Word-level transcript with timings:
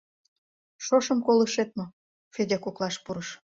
—Шошым 0.85 1.19
колышет 1.27 1.69
мо?— 1.77 1.85
Федя 2.33 2.57
коклаш 2.61 2.95
пурыш. 3.03 3.29